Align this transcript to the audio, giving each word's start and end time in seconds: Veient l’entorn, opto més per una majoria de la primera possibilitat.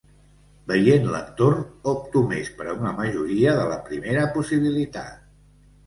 Veient 0.71 1.05
l’entorn, 1.09 1.61
opto 1.93 2.25
més 2.33 2.51
per 2.63 2.67
una 2.73 2.97
majoria 3.03 3.55
de 3.61 3.71
la 3.75 3.81
primera 3.93 4.29
possibilitat. 4.41 5.25